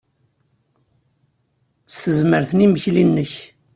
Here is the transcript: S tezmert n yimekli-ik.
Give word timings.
S 1.93 1.95
tezmert 2.03 2.51
n 2.53 2.63
yimekli-ik. 2.63 3.33